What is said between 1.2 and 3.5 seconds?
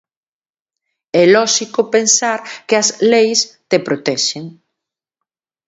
É lóxico pensar que as leis